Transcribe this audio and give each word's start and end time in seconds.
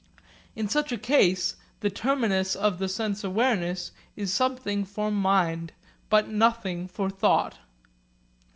In 0.55 0.67
such 0.67 0.91
a 0.91 0.97
case 0.97 1.57
the 1.81 1.91
terminus 1.91 2.55
of 2.55 2.79
the 2.79 2.89
sense 2.89 3.23
awareness 3.23 3.91
is 4.15 4.33
something 4.33 4.83
for 4.83 5.11
mind, 5.11 5.73
but 6.09 6.27
nothing 6.27 6.87
for 6.87 7.07
thought. 7.07 7.59